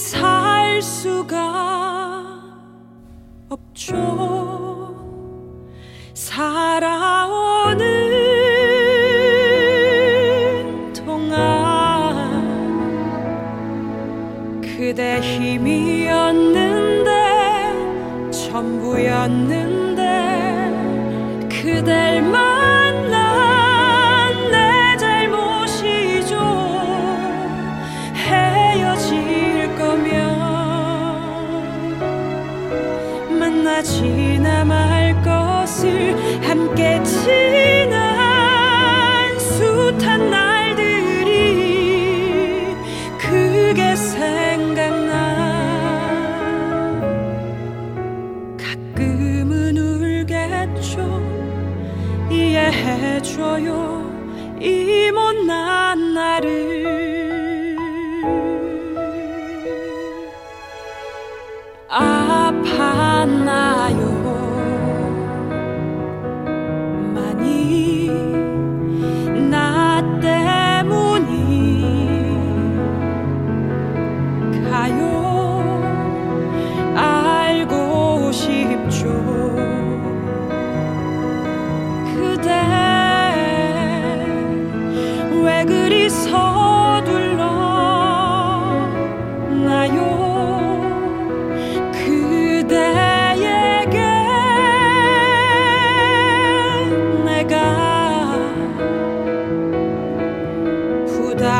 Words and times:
살 0.00 0.80
수가 0.80 1.36
없죠. 3.50 4.39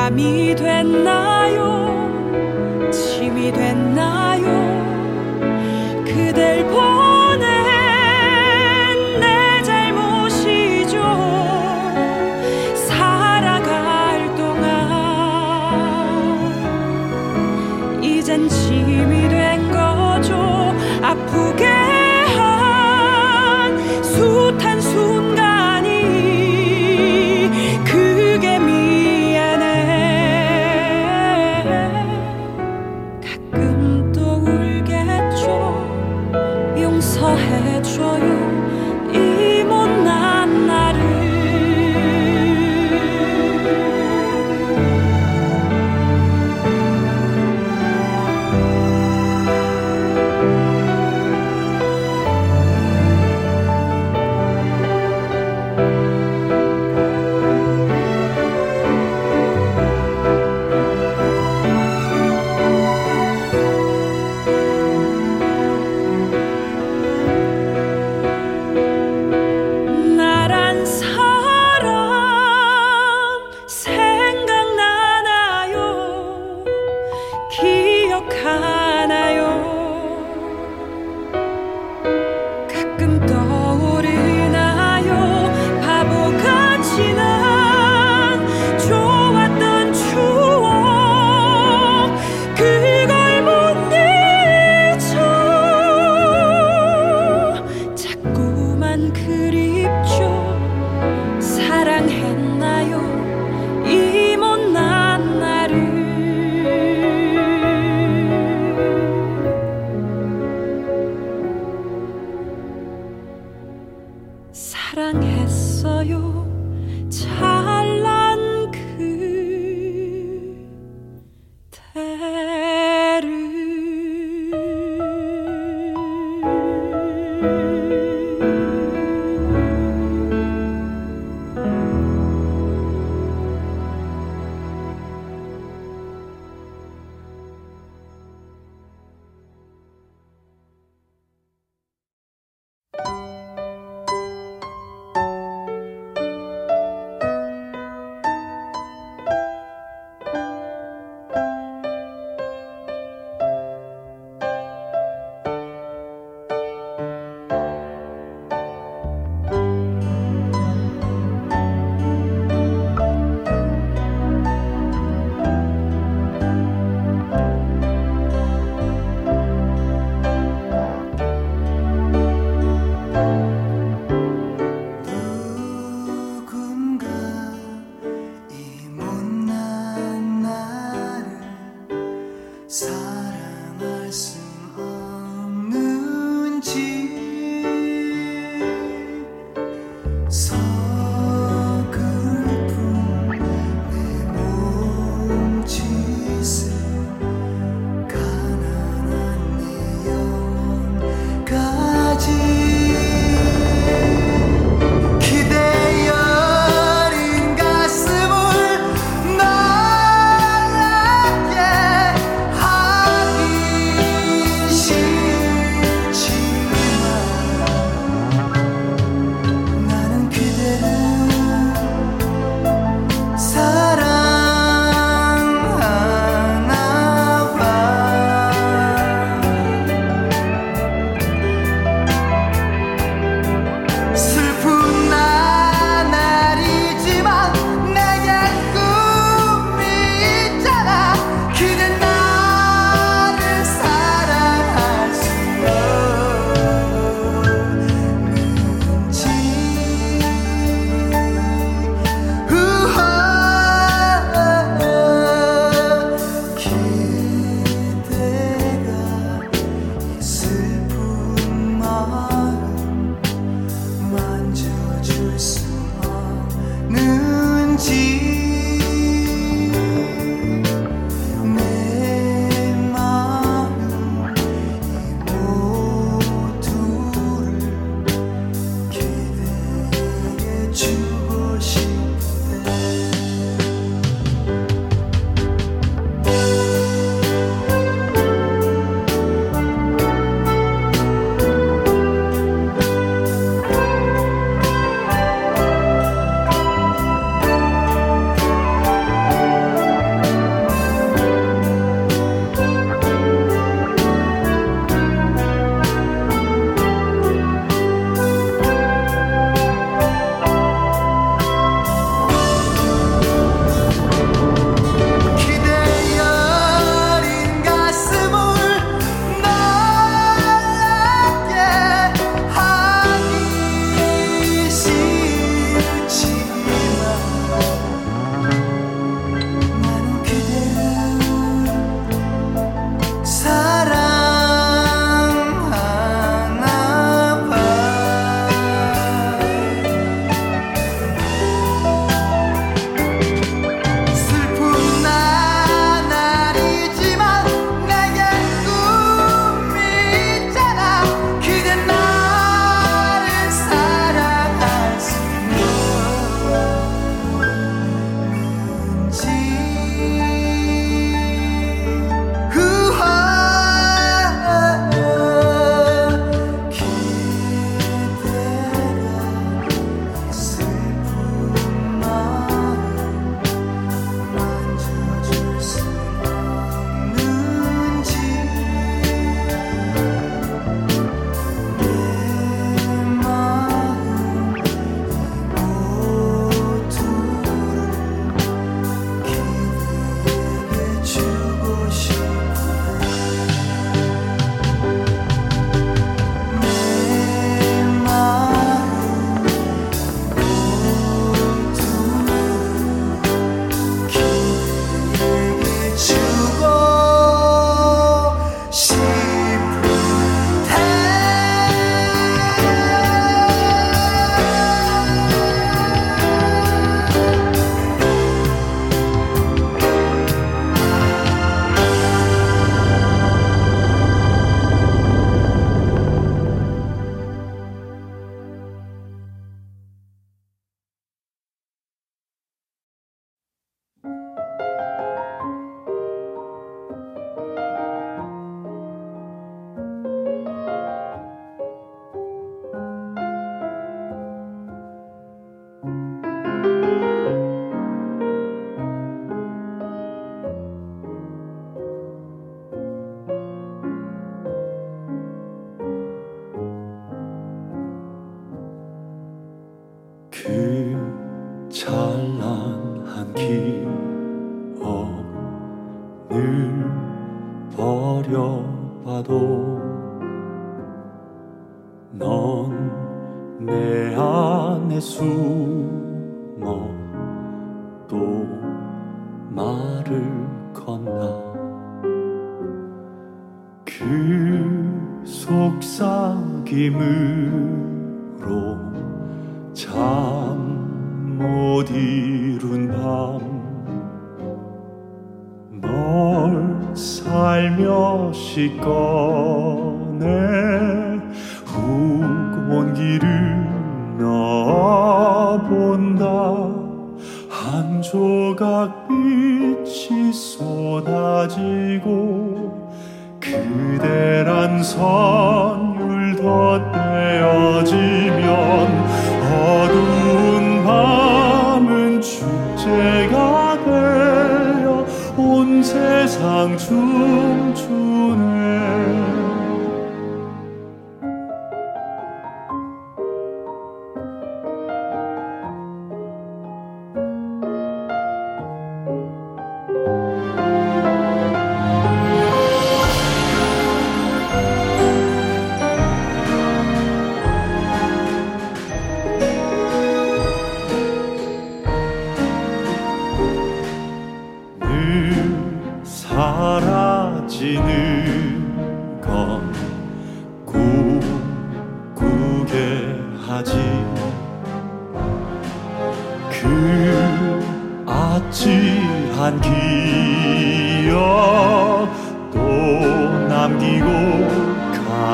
밤이 0.01 0.57
됐나요? 0.57 2.01
침이 2.91 3.53
됐나요? 3.53 4.47
그댈 6.07 6.65
보 6.69 7.00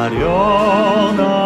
Mariona. 0.07 1.46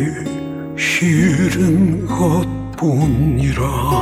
놓은 1.49 2.05
그 2.07 4.00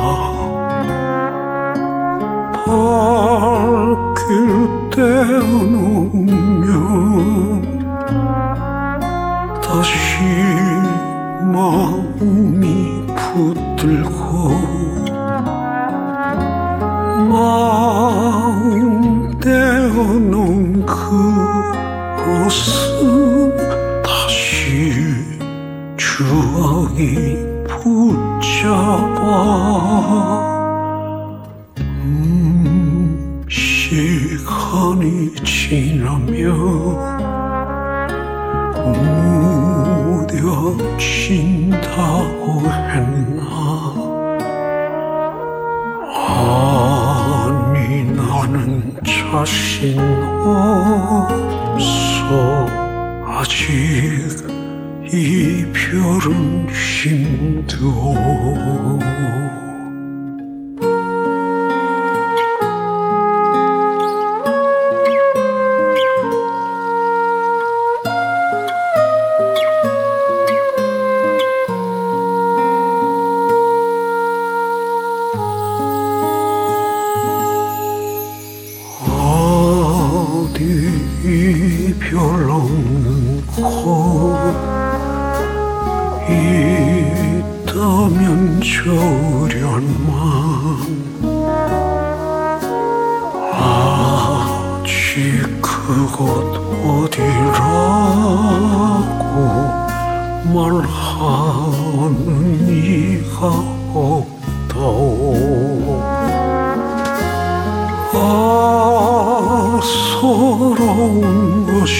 돌아온 110.99 111.65
것이 111.65 111.95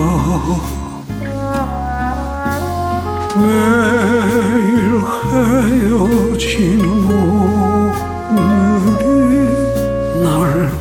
매일 3.39 4.77
헤어지는 5.31 6.83
오늘이 8.35 9.23
날 10.21 10.27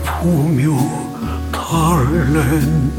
보며 0.04 0.66
달랜 1.52 2.98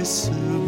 esqueceu. 0.00 0.59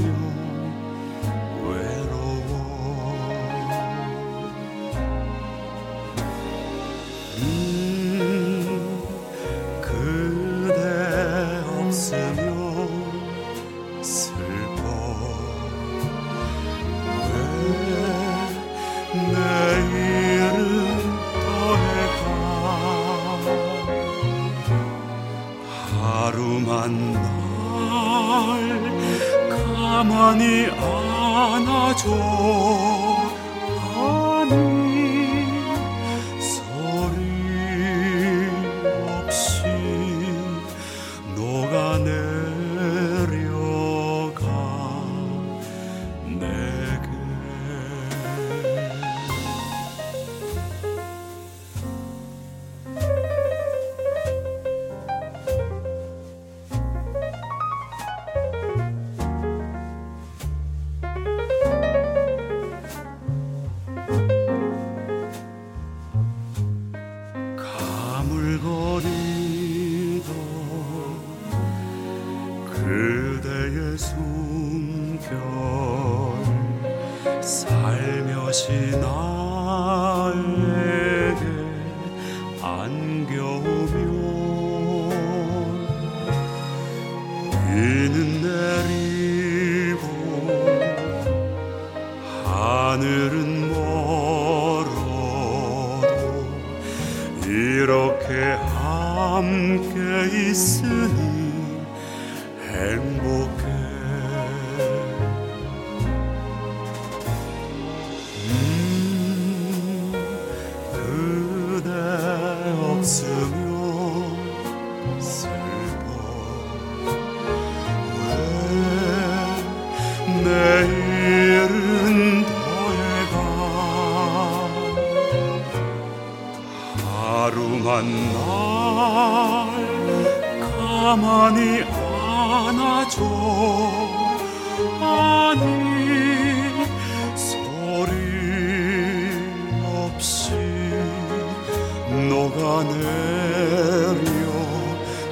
녹아내려 142.12 143.02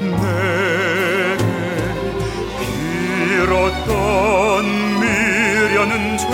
내게 0.01 1.45
빌었던 3.39 4.65
미련은 5.01 5.93
죄 6.19 6.25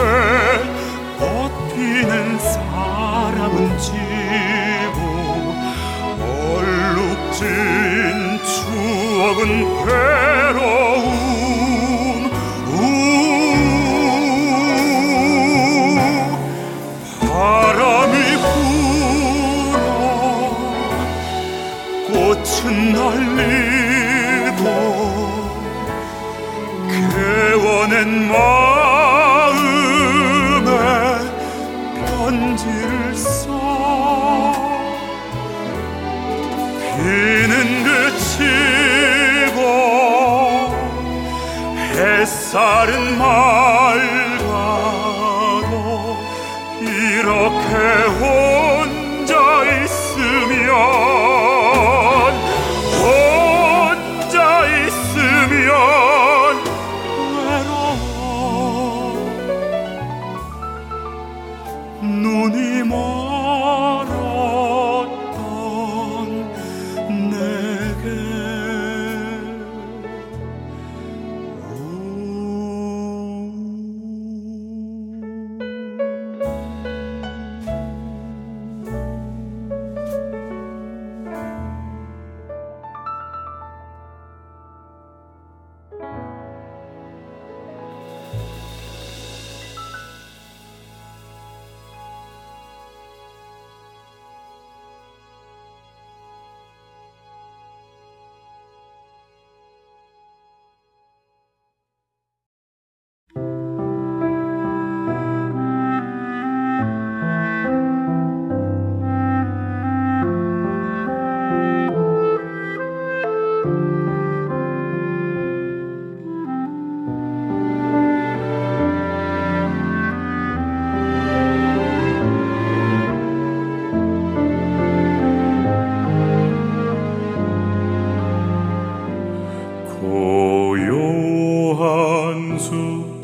꽃피는 1.18 2.38
사랑은 2.38 3.56
지고 3.78 5.00
얼룩진 6.22 7.40
추억은 8.44 9.48
괴 9.85 10.36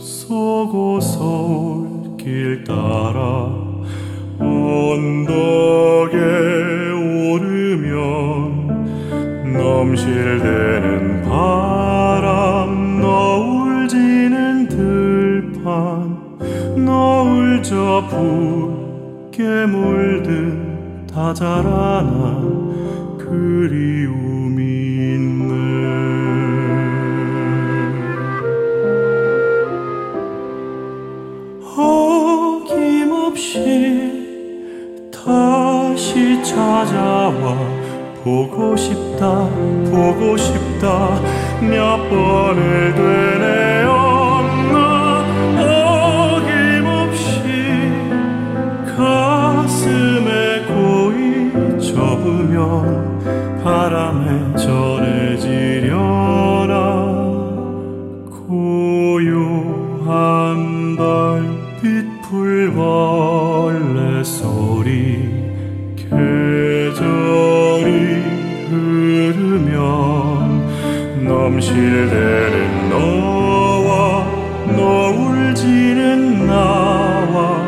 숲속 0.02 0.74
오솔길 0.74 2.64
따라 2.64 3.54
언덕에 4.40 6.16
오르면 7.30 7.92
넘실대는 9.56 11.22
바람 11.22 13.00
너울 13.00 13.86
지는 13.86 14.66
들판 14.66 15.64
너울 16.84 17.62
저 17.62 18.04
붉게 18.10 19.66
물든 19.66 21.06
다 21.06 21.32
자라난 21.32 23.16
그리움 23.18 24.32
어김없이 33.52 35.10
다시 35.12 36.42
찾아와. 36.42 37.54
보고 38.24 38.74
싶다 38.76 39.48
보고 39.90 40.36
싶다. 40.38 41.20
몇 41.60 41.98
번을 42.08 42.94
되뇌었나. 42.94 43.92
어김없이 46.38 47.42
가슴에 48.96 50.62
고이 50.68 51.78
접으면 51.78 53.60
바람에 53.62 54.56
전 54.56 54.91
넘실대는 71.83 72.90
너와 72.90 74.25
너울 74.77 75.53
지는 75.55 76.47
나와 76.47 77.66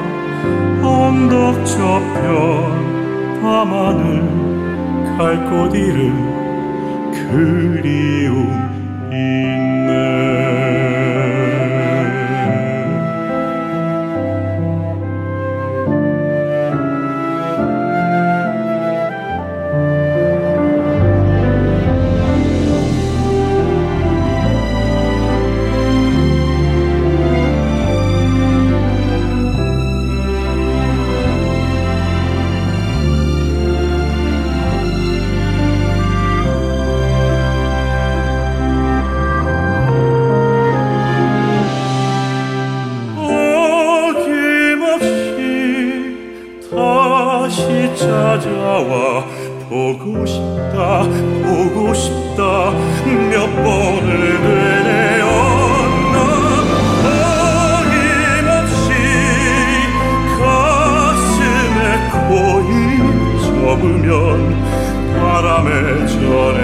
언덕 0.83 1.67
저편 1.67 3.43
밤하늘 3.43 4.23
갈 5.19 5.51
곳 5.51 5.75
잃은 5.75 7.13
그리움 7.13 8.64
보고 50.05 50.27
싶다 50.27 51.03
보고 51.03 51.95
싶다. 51.95 52.73
몇 53.31 53.47
번을 53.57 54.43
되뇌었나? 54.43 56.17
어김없이 57.79 58.89
가슴에 60.39 61.79
코이 62.13 62.69
접으면 63.45 64.13
바람에 65.21 66.07
전해. 66.07 66.64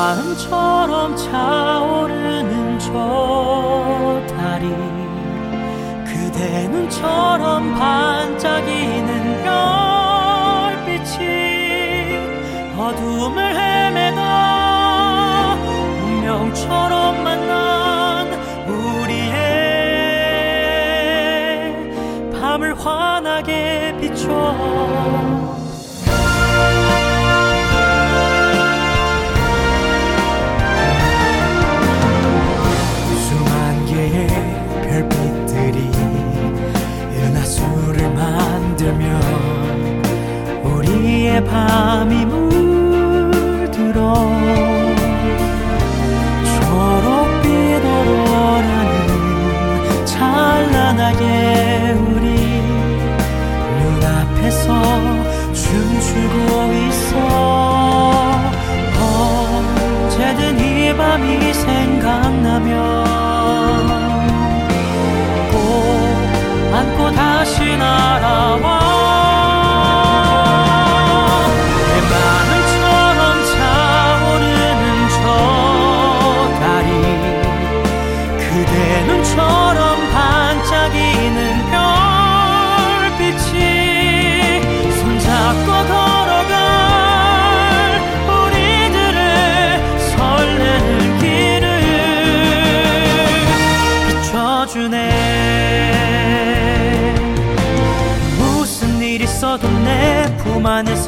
바람처럼 0.00 1.14
차오르는 1.14 2.78
저 2.78 4.22
달이 4.34 4.66
그대 6.06 6.68
눈처럼 6.68 7.74
반짝이는 7.74 9.42
별빛이 10.94 11.18
어둠을 12.78 13.54
헤매다 13.54 14.20
운명처럼 16.06 17.22
만난 17.22 18.32
우리의 18.70 19.20
밤을 22.40 22.74
환하게 22.74 23.98
비춰 24.00 25.19
밤이 41.50 42.39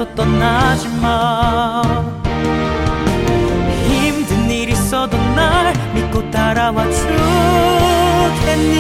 없어 0.03 0.15
떠나지 0.15 0.89
마 1.01 1.83
힘든 3.87 4.51
일 4.51 4.71
있어도 4.71 5.17
날 5.35 5.73
믿고 5.95 6.29
따라와 6.31 6.85
주겠니? 8.41 8.73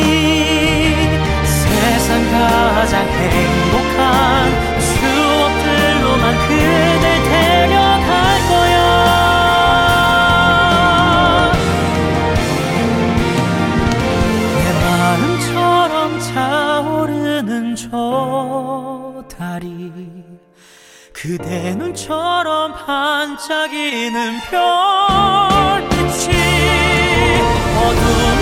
세상 1.44 2.30
가장 2.30 3.06
행복한 3.06 4.71
내 21.52 21.74
눈처럼 21.74 22.72
반짝이는 22.72 24.40
별빛이 24.48 24.72
어둠 27.76 28.41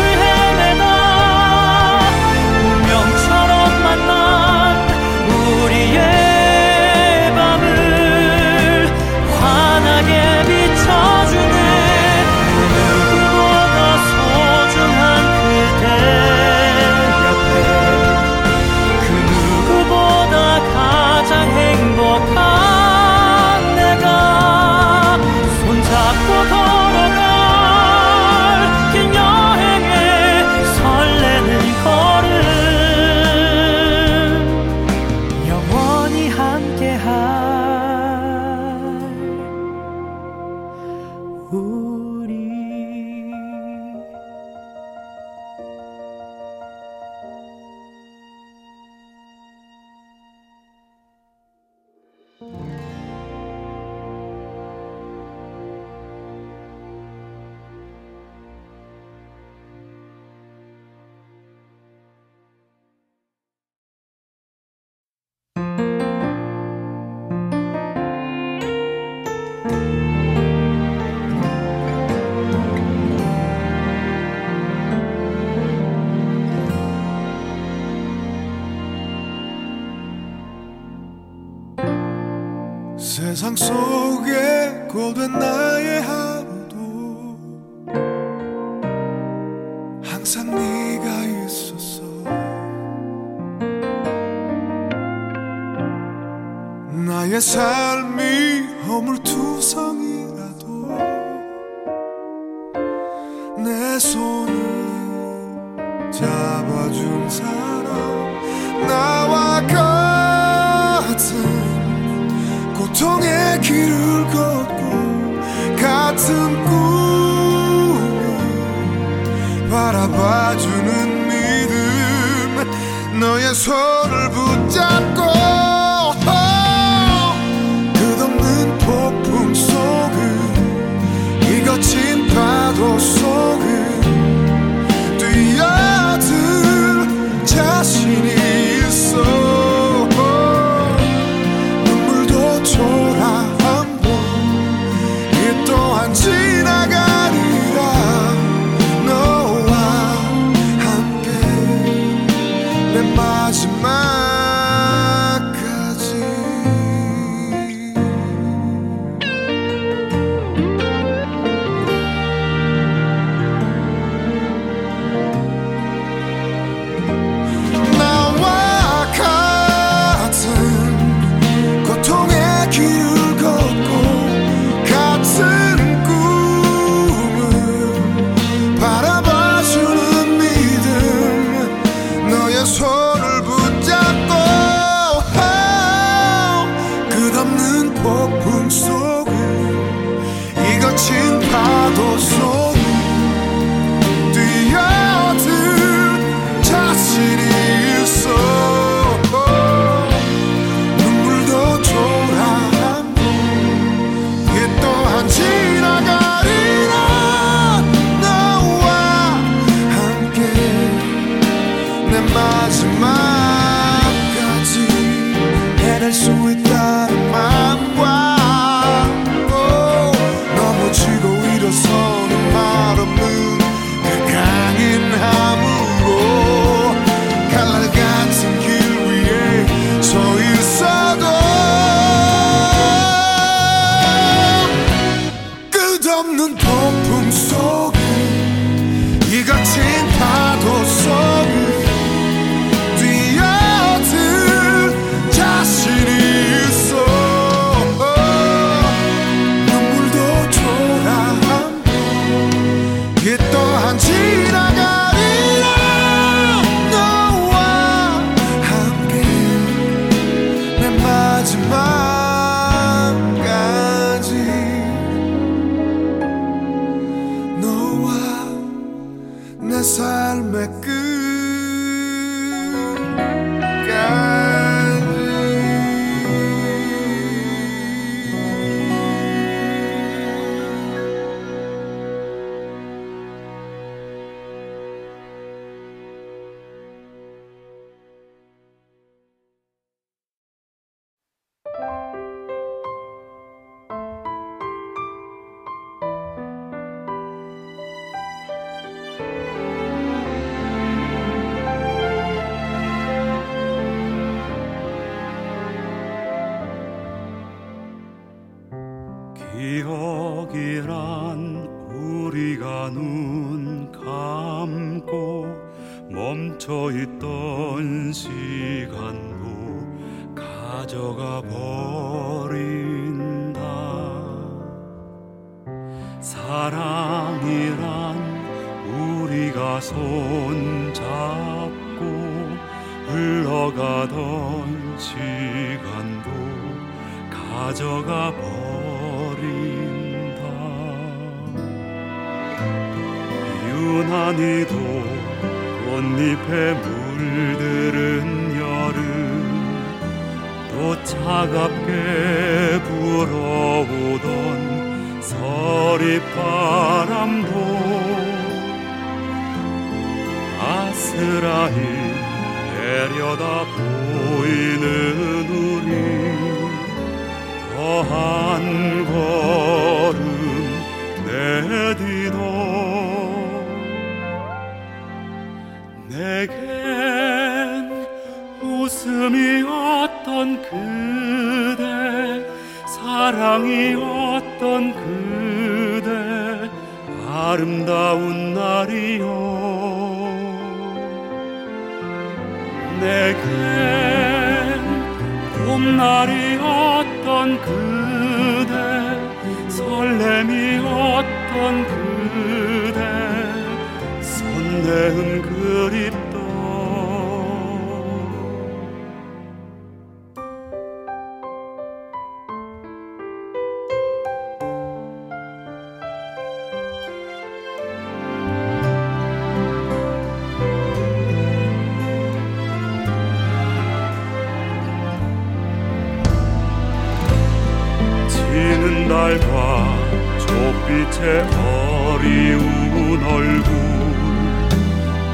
얼굴 433.32 433.70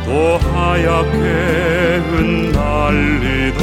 또 0.05 0.39
하얗게 0.39 1.17
흩날리던 2.11 3.63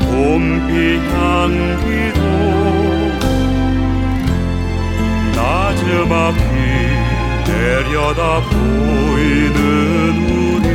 봄비 0.00 0.70
향기도 1.12 2.20
나즈막히 5.34 6.40
내려다 7.46 8.22
보이는 8.40 9.58
우리 10.30 10.66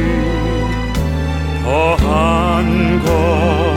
더한 1.64 3.01
걸 3.05 3.68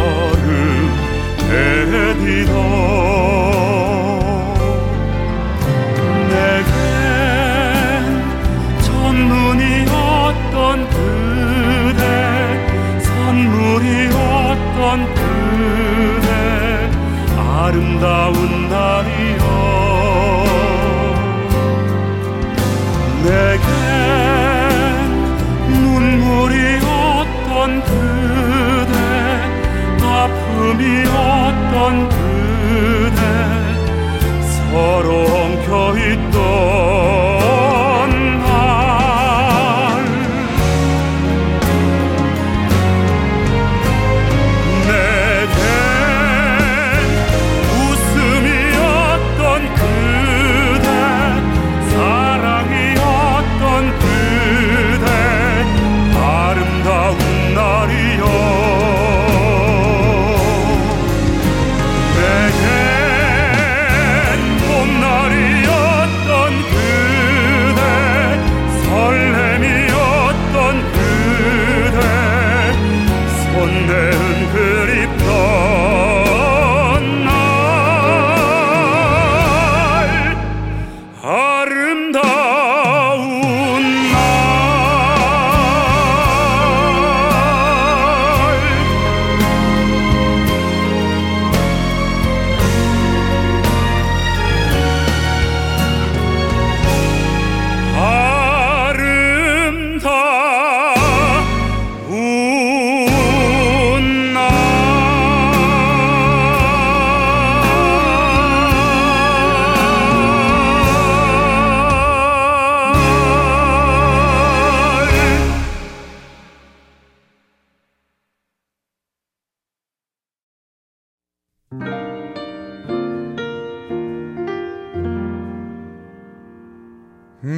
아름 18.04 18.61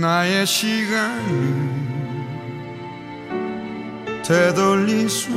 나의 0.04 0.44
시간을 0.44 1.70
되돌릴 4.22 5.08
수 5.08 5.30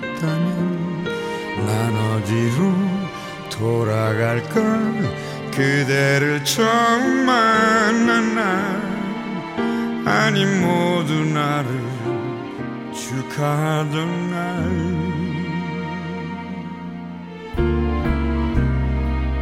있다면 0.00 1.04
난 1.64 1.94
어디로 1.94 2.74
돌아갈까 3.48 4.60
그대를 5.52 6.44
처음 6.44 7.24
만난 7.24 8.34
날 8.34 8.42
아니 10.08 10.44
모두 10.44 11.24
나를 11.24 11.70
축하하던 12.92 14.30
날. 14.32 14.40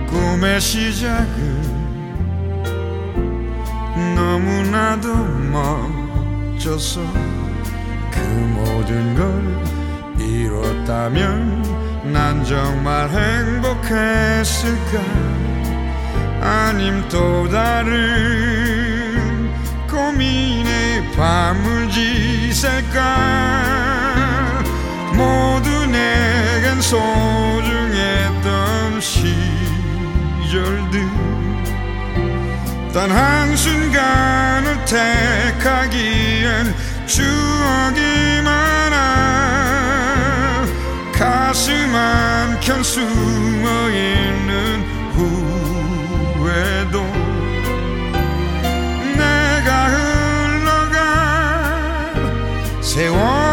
꿈의 0.08 0.60
시작은 0.60 1.67
너무나도 4.14 5.14
멋져서 6.54 7.00
그 8.10 8.18
모든 8.54 9.14
걸 9.14 9.30
이뤘다면 10.20 12.12
난 12.12 12.44
정말 12.44 13.08
행복했을까? 13.10 15.00
아님 16.40 17.02
또 17.08 17.48
다른 17.48 19.50
고민에 19.88 21.10
밤을 21.16 21.90
지샐까? 21.90 23.00
모두 25.14 25.86
내겐 25.86 26.80
소중했던 26.80 28.46
시절들 29.00 31.08
단 32.92 33.10
한순간을 33.10 34.84
택하기엔 34.86 36.74
추억이 37.06 38.42
많아 38.42 38.98
가슴 41.12 41.72
한켠 41.94 42.82
숨어있는 42.82 44.48
후회도 45.14 47.02
내가 49.16 49.88
흘러가 49.88 50.96
세월 52.80 53.47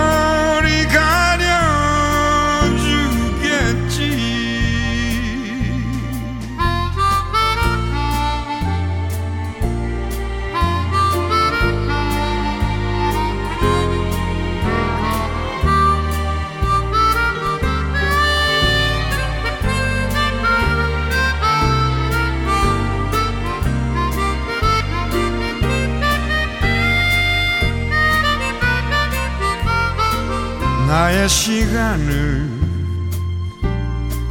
나의 30.96 31.28
시간을 31.28 32.50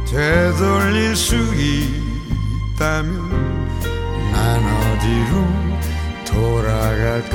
되돌릴 0.09 1.15
수 1.15 1.35
있다면 2.73 3.29
난 4.31 4.63
어디로 4.65 5.45
돌아갈까 6.25 7.33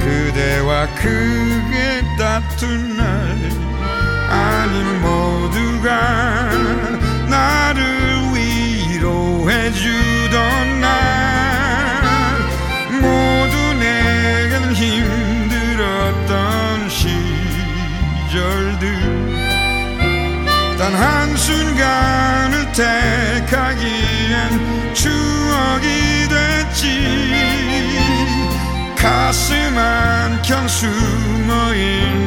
그대와 0.00 0.86
크게 0.96 2.02
다툰 2.18 2.96
날 2.96 3.04
아니 4.28 4.82
모두가 4.98 6.50
나를 7.28 7.82
위로해 8.34 9.70
주던 9.70 10.80
날 10.80 11.23
단 20.84 20.94
한순간을 20.94 22.72
택하기엔 22.72 23.94
추억이 24.92 26.28
됐지. 26.28 26.84
가슴 28.94 29.78
한켠 29.78 30.68
숨어있는 30.68 32.23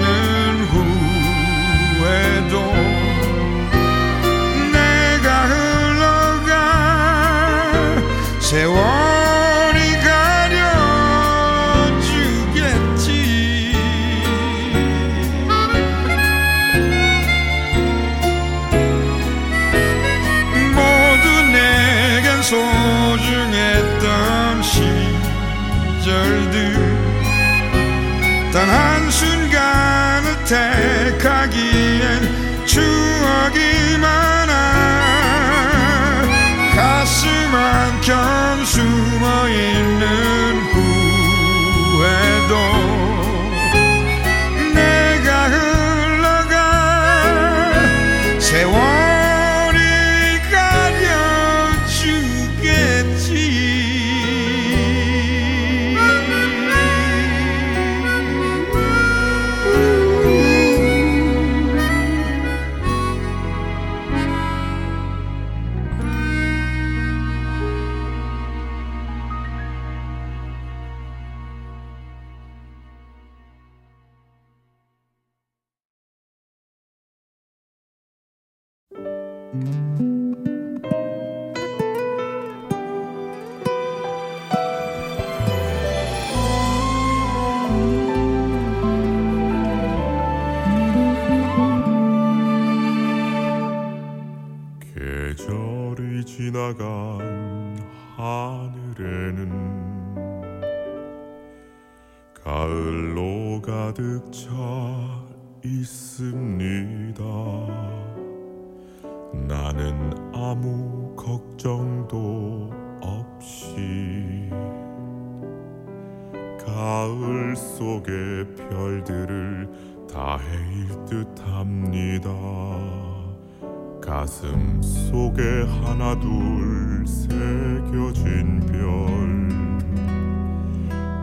속에 124.81 125.41
하나 125.81 126.19
둘 126.19 127.05
새겨진 127.05 128.59
별. 128.67 128.77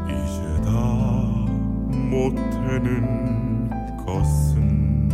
이제 0.08 0.40
다 0.64 0.70
못되는 1.90 3.70
것은 4.04 5.08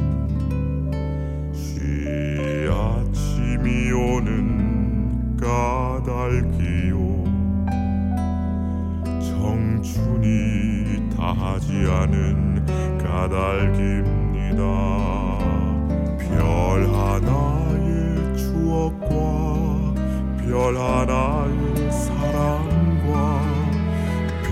쉬 1.53 2.69
아침이 2.71 3.93
오는 3.93 5.37
까닭이요. 5.37 6.99
청춘이 9.21 11.11
다하지 11.17 11.73
않은 11.73 12.67
까닭입 12.99 14.20
별 20.71 20.79
하나의 20.79 21.91
사랑과 21.91 23.43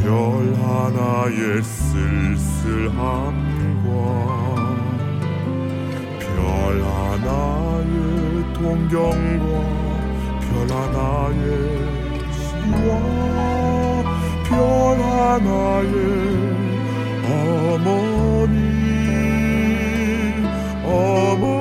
별 0.03 0.53
하나의 0.57 1.63
쓸쓸함과 1.63 2.99
별 6.19 6.83
하나의 6.83 7.95
동경과 8.53 9.53
별 10.41 10.51
하나의 10.73 11.39
시와 12.35 12.89
별 14.49 14.51
하나의 14.99 15.95
어머니 17.31 18.57
어머니 20.85 21.58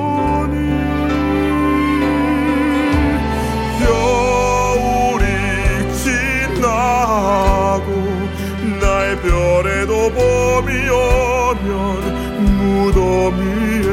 지나고 7.18 7.88
나의 8.80 9.16
별에도 9.20 10.10
봄이 10.10 10.88
오면 10.88 11.66
무덤 12.56 13.34
위에 13.38 13.88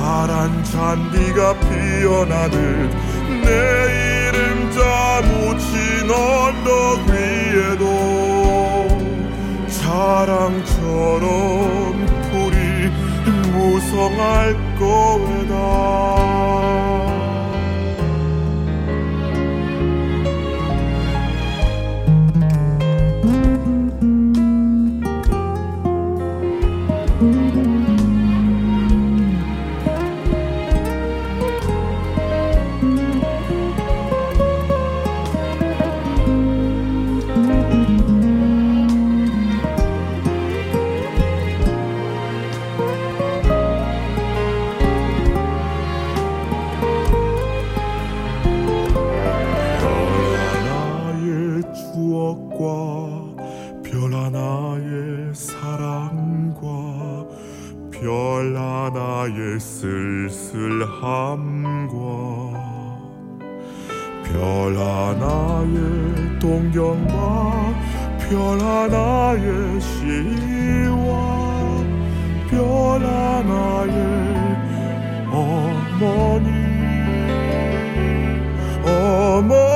파란 0.00 0.64
잔디가 0.64 1.38
피어나듯 1.60 2.56
내 3.44 3.48
이름자 4.28 4.78
묻힌 5.22 6.10
언덕 6.10 6.72
위에도 7.10 7.84
사랑처럼 9.68 11.22
불이 12.30 12.56
무성할 13.52 14.32
거다 14.78 15.54
밤과 61.04 61.98
별 64.24 64.74
하나의 64.74 66.38
동경과 66.40 67.74
별 68.20 68.58
하나의 68.58 69.80
시와 69.82 71.12
별 72.48 73.04
하나의 73.04 73.94
어머니 75.30 76.48
어머니 78.86 79.73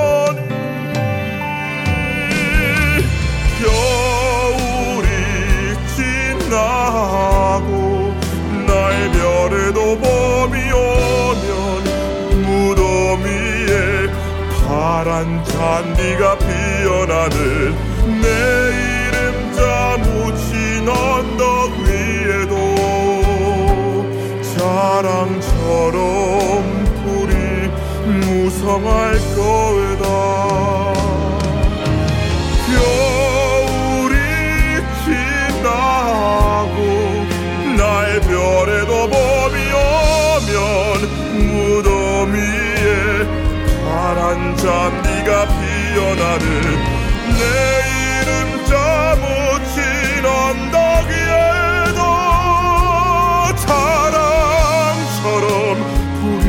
파란 15.19 15.43
잔디가 15.43 16.39
피어나는 16.39 17.75
내 18.23 18.27
이름자 19.09 19.97
묻힌 19.99 20.89
언덕 20.89 21.73
위에도 21.81 22.55
자랑처럼 24.57 25.99
불이 27.03 27.35
무성할 28.07 29.19
거다. 29.35 30.05
겨울이 32.69 34.15
지나고 35.05 36.79
나의 37.77 38.11
별에도 38.21 38.93
봄이 39.09 39.57
오면 39.75 40.55
무덤 41.39 42.33
위에 42.35 43.27
파란 43.85 44.57
잔 44.57 45.08
디가 45.29 45.45
피어나는 45.47 46.43
내 47.37 47.43
이름자 48.23 48.73
묻힌 49.21 50.25
언덕 50.25 50.77
위에도 51.07 52.01
자랑처럼 53.67 55.37
불이 56.19 56.49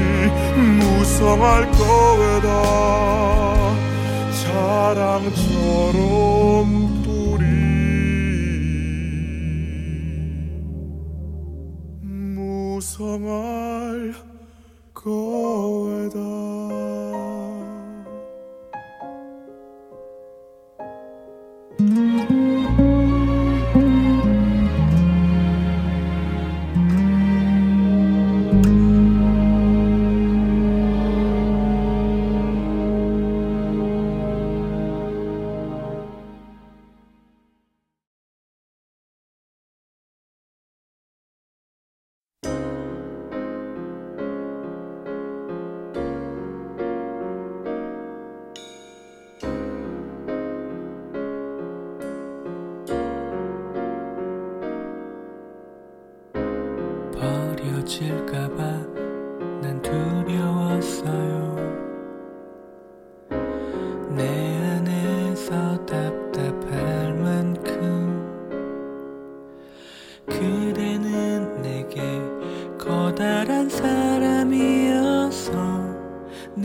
무성할 0.77 1.43
거다. 1.71 2.47
자랑처럼 4.45 5.91
불이 7.03 7.43
무성할 12.01 13.49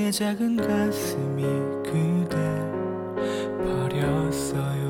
내 0.04 0.10
작은 0.10 0.56
가슴이 0.58 1.42
그댈 1.82 2.36
버렸어요. 3.56 4.84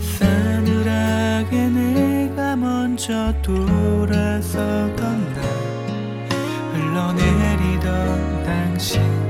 싸늘하게 0.00 1.68
내가 1.68 2.56
먼저 2.56 3.30
돌아서던 3.42 4.96
날 5.34 5.44
흘러내리던 6.72 8.42
당신 8.44 9.21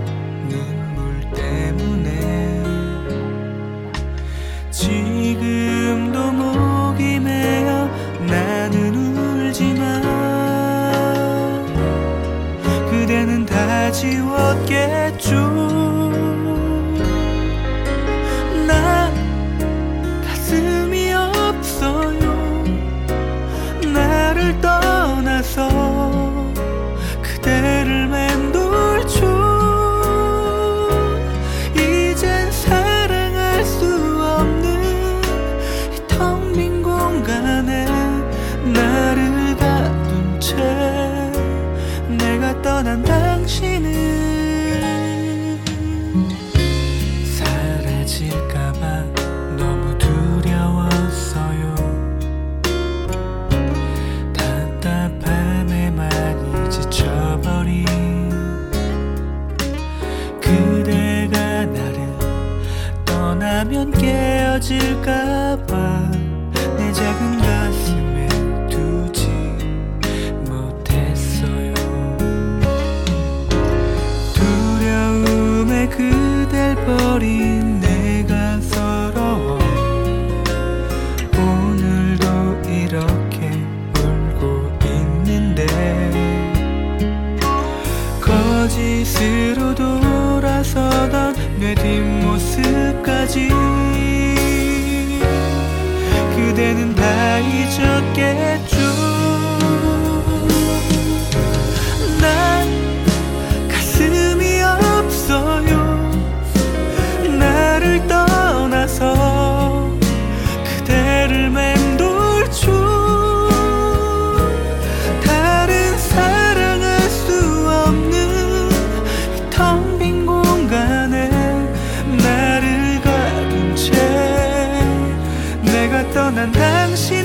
난 126.34 126.50
당신 126.50 127.21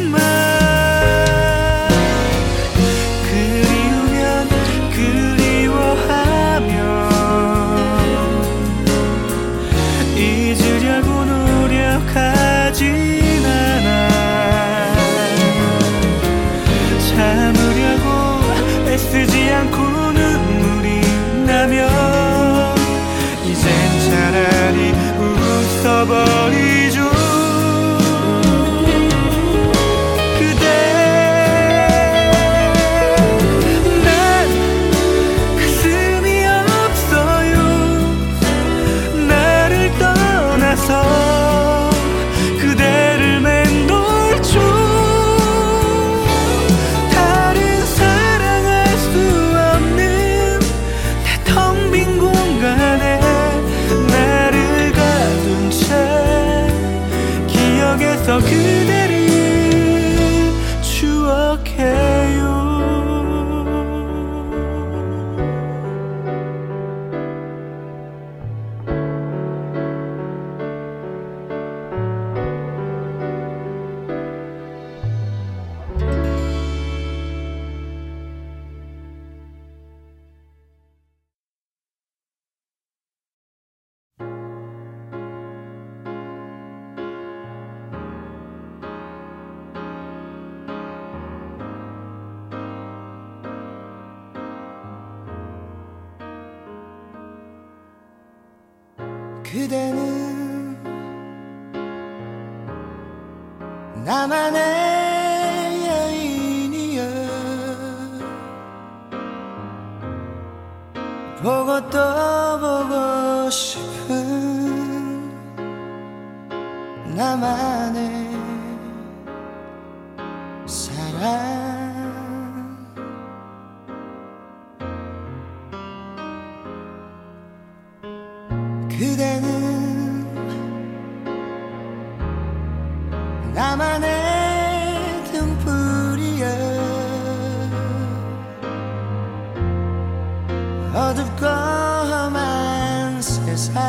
세상 143.58 143.84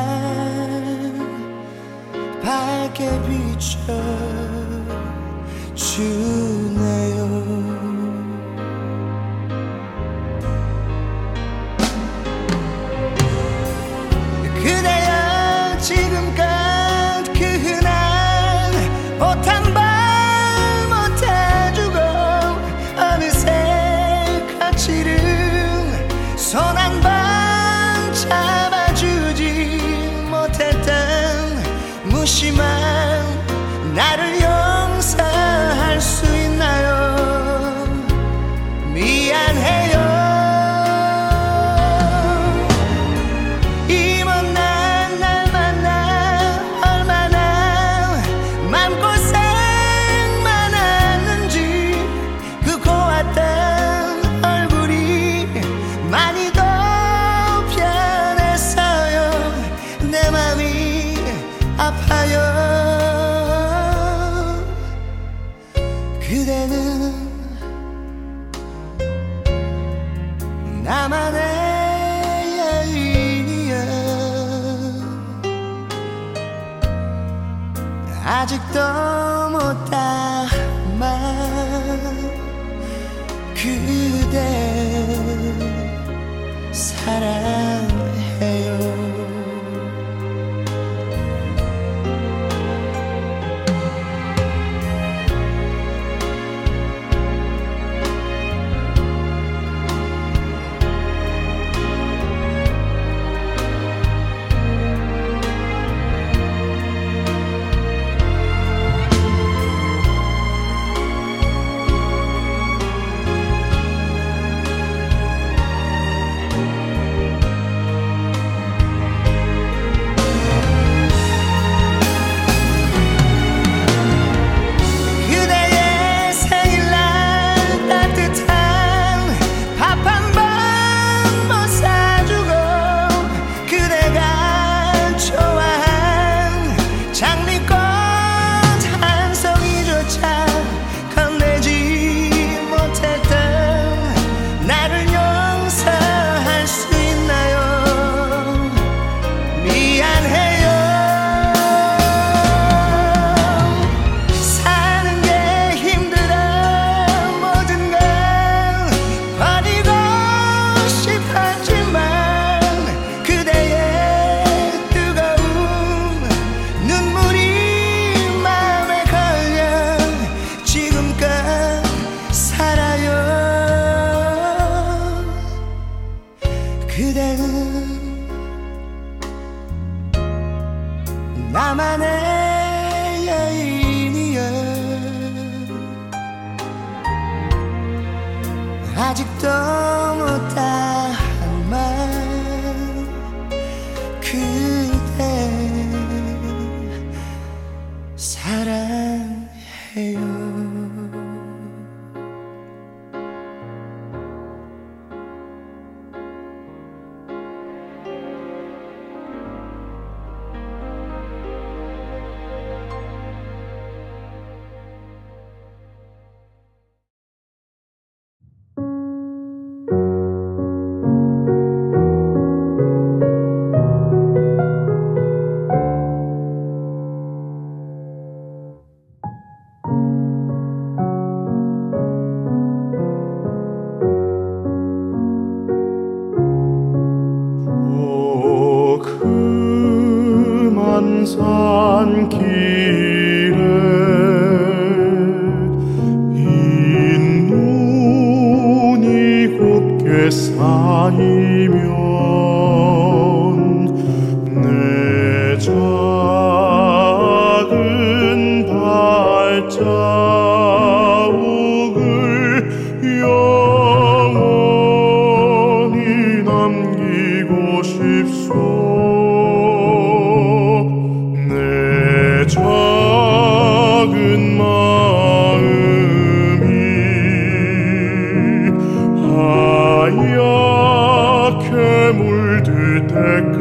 밝게 2.42 3.20
비춰 3.28 3.76
주네요 5.74 7.18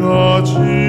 하진 0.01 0.03
않지 0.03 0.86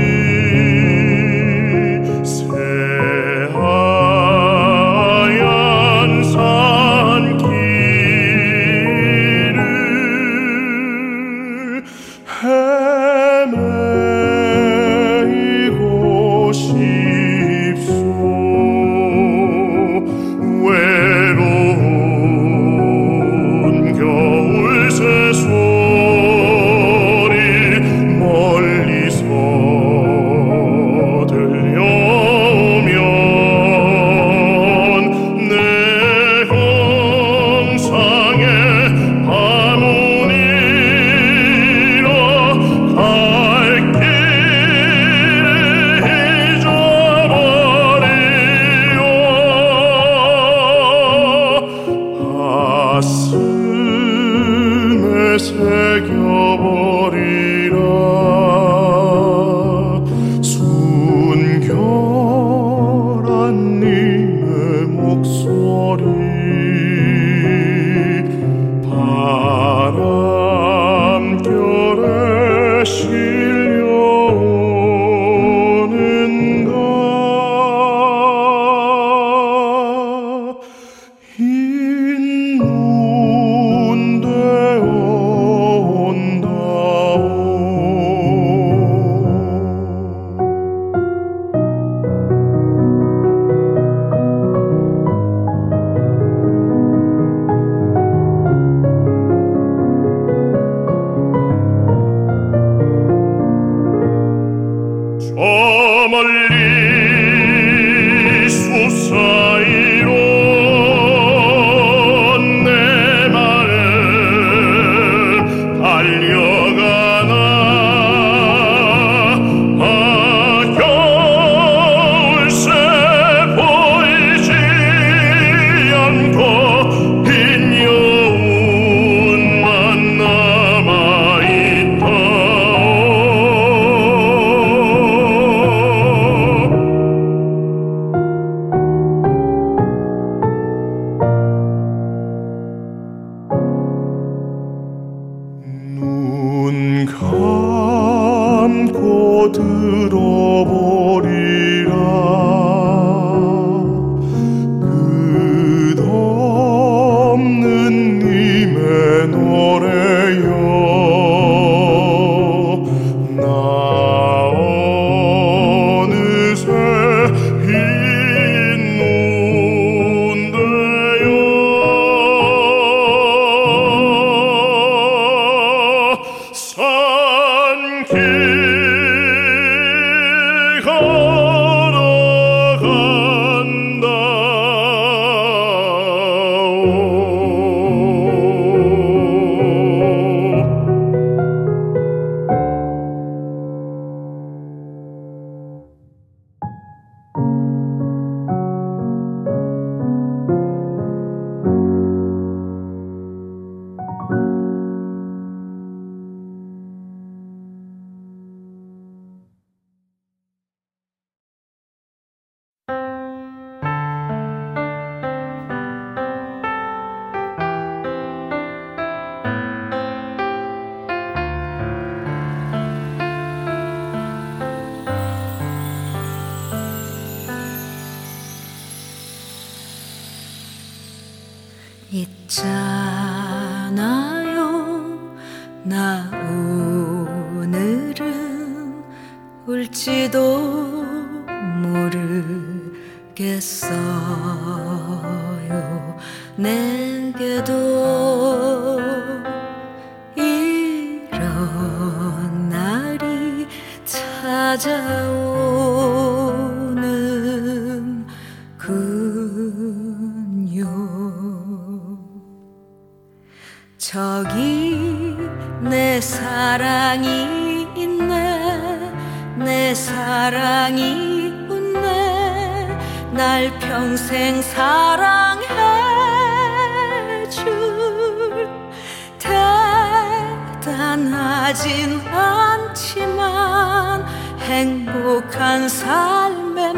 행복한 284.79 285.89
삶의 285.89 286.95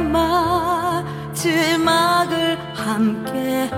마지막을 1.32 2.58
함께 2.74 3.70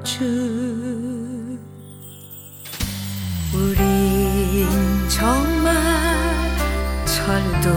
해주. 0.00 0.24
우린 3.52 4.66
정말 5.10 5.74
철도 7.04 7.68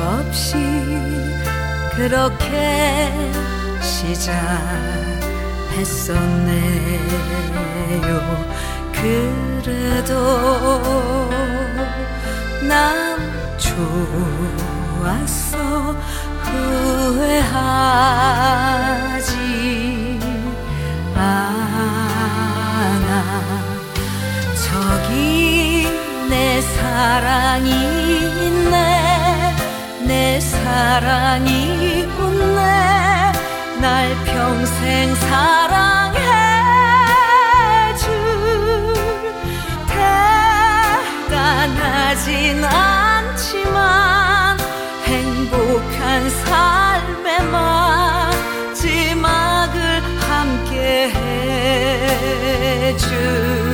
없이 0.00 0.56
그렇게 1.94 3.12
시작했었네요. 3.82 4.46
그래도 8.94 10.14
난 12.66 13.15
좋았어. 13.76 15.58
후회하지 16.42 17.36
않아. 21.14 21.90
저기 24.66 25.86
내 26.30 26.62
사랑이 26.62 27.70
있네. 28.46 29.54
내 30.06 30.40
사랑이 30.40 32.06
웃네. 32.18 33.32
날 33.82 34.16
평생 34.24 35.14
사랑해 35.16 36.18
줄 37.98 38.08
대단하진 41.28 42.64
않아. 42.64 43.05
행복한 43.86 44.56
행복한 45.04 46.30
삶의 46.30 47.42
마지막을 48.72 49.80
함께 50.20 51.10
해주. 52.92 53.65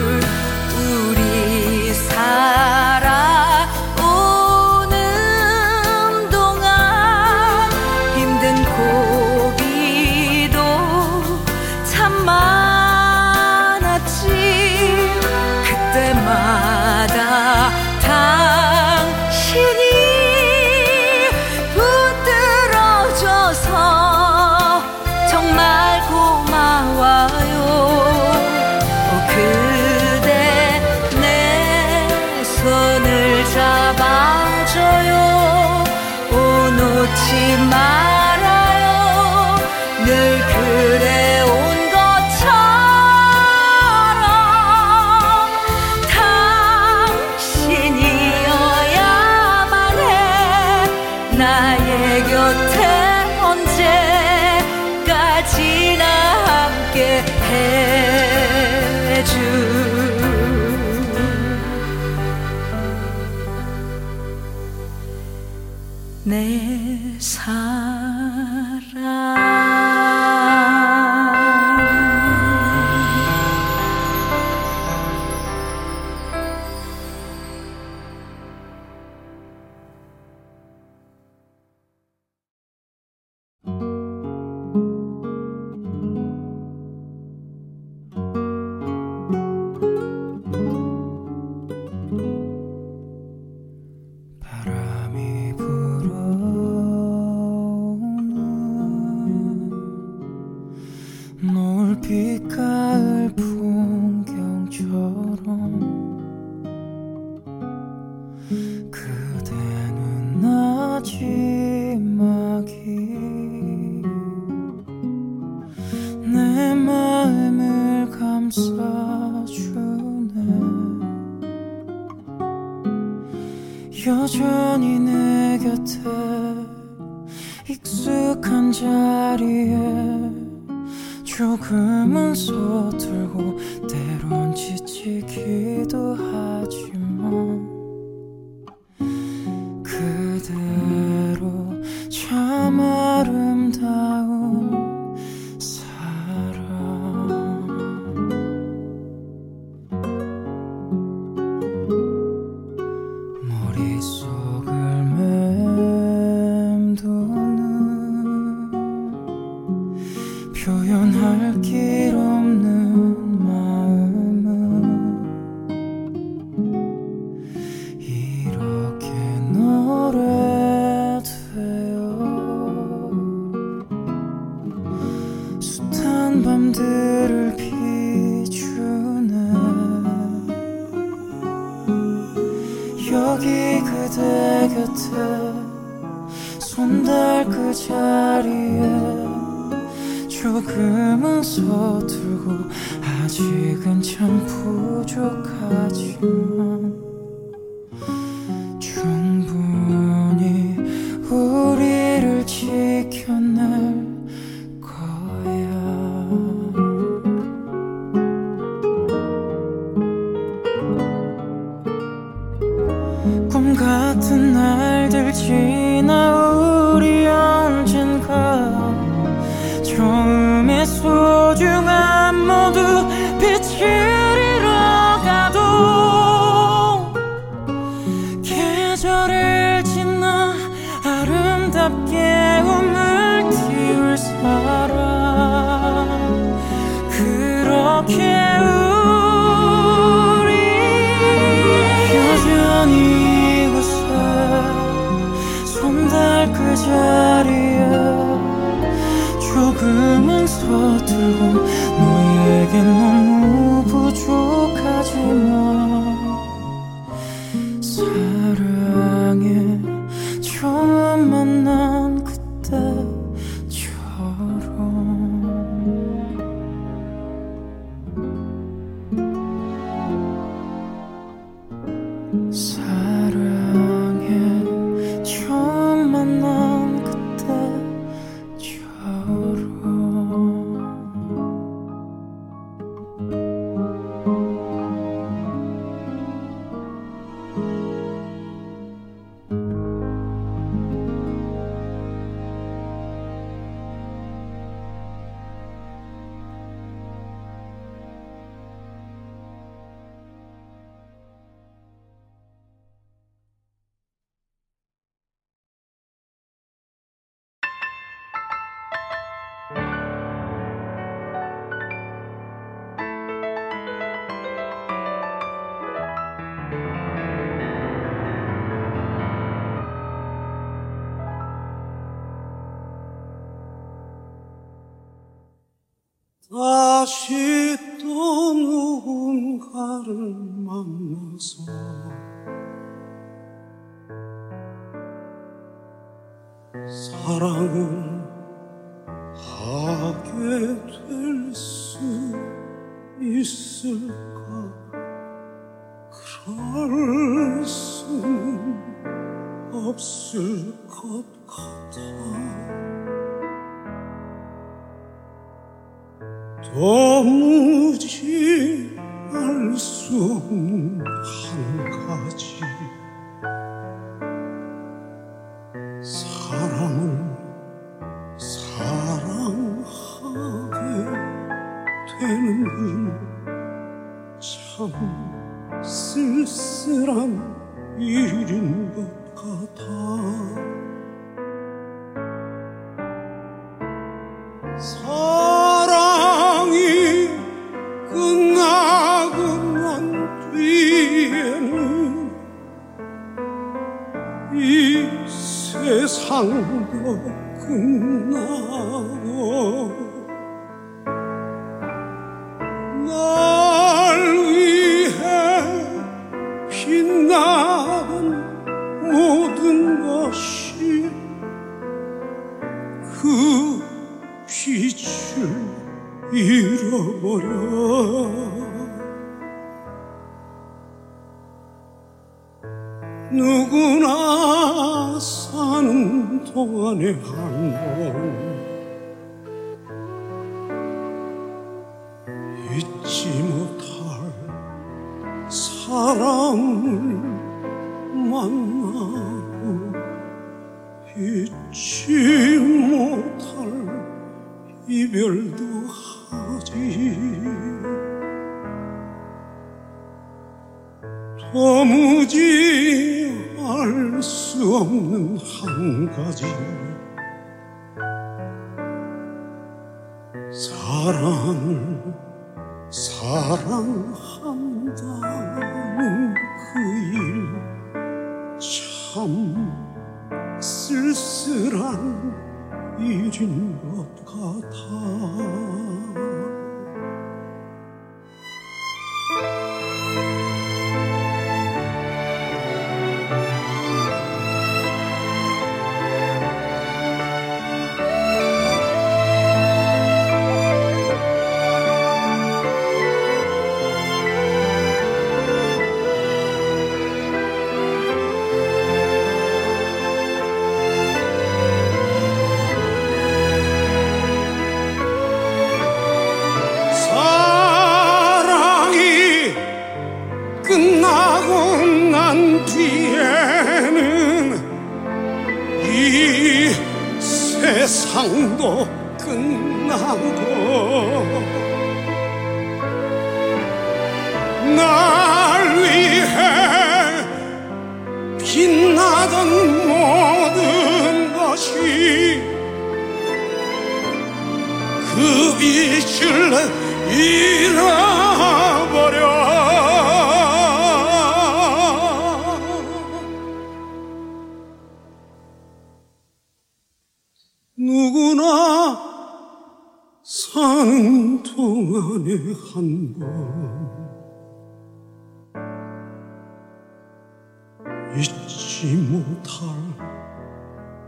잊지 558.82 558.96
못할 558.96 559.68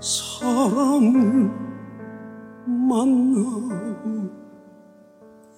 사람을 0.01 1.51
만나고 2.67 4.31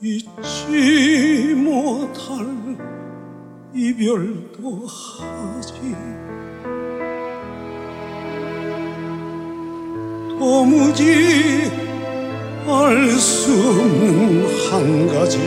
잊지 0.03 1.55
못할 1.57 2.47
이별도 3.75 4.87
하지 4.87 5.75
도무지 10.39 11.71
알 12.67 13.11
수 13.19 13.53
없는 13.53 14.45
한 14.71 15.07
가지. 15.07 15.39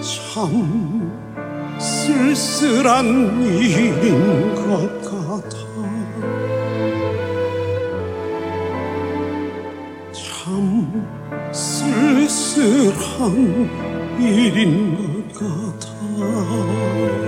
그일참 0.00 1.12
쓸쓸한 1.78 3.42
일인 3.42 4.54
것 4.54 5.02
같아. 5.02 5.56
참 10.12 11.06
쓸쓸한 11.52 13.20
일인 14.18 15.28
것 15.34 15.40
같아 15.78 17.21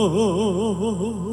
아, 0.00 0.02
아, 0.02 0.06
아, 0.06 1.29